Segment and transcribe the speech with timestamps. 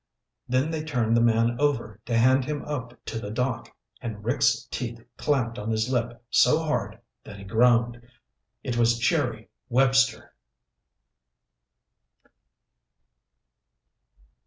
[0.49, 3.69] Then they turned the man over to hand him up to the dock
[4.01, 8.01] and Rick's teeth clamped on his lip so hard that he groaned.
[8.63, 10.33] It was Jerry Webster!